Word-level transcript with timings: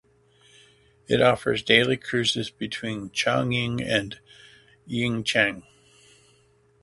It 1.07 1.21
offers 1.21 1.61
daily 1.61 1.95
cruises 1.95 2.49
between 2.49 3.11
Chongqing 3.11 3.85
and 3.87 4.19
Yichang. 4.89 5.61